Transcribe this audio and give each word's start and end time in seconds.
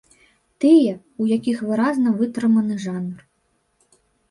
Тыя, 0.63 0.93
у 1.23 1.27
якіх 1.37 1.61
выразна 1.67 2.15
вытрыманы 2.23 2.81
жанр. 2.87 3.19